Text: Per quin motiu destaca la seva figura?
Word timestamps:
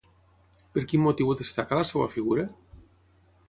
Per 0.77 0.83
quin 0.93 1.03
motiu 1.03 1.29
destaca 1.43 1.79
la 1.81 1.87
seva 1.93 2.11
figura? 2.17 2.51